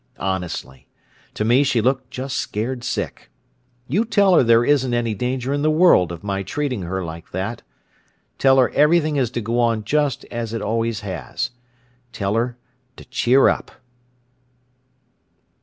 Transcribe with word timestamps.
Honestly, 0.17 0.87
to 1.35 1.45
me 1.45 1.63
she 1.63 1.79
looked 1.79 2.09
just 2.09 2.35
scared 2.37 2.83
sick. 2.83 3.29
You 3.87 4.03
tell 4.03 4.33
her 4.33 4.41
there 4.41 4.65
isn't 4.65 4.95
any 4.95 5.13
danger 5.13 5.53
in 5.53 5.61
the 5.61 5.69
world 5.69 6.11
of 6.11 6.23
my 6.23 6.41
treating 6.41 6.81
her 6.81 7.05
like 7.05 7.29
that. 7.33 7.61
Tell 8.39 8.57
her 8.57 8.71
everything 8.71 9.17
is 9.17 9.29
to 9.29 9.41
go 9.41 9.59
on 9.59 9.83
just 9.83 10.25
as 10.31 10.53
it 10.53 10.61
always 10.63 11.01
has. 11.01 11.51
Tell 12.13 12.33
her 12.33 12.57
to 12.95 13.05
cheer 13.05 13.47
up! 13.47 13.69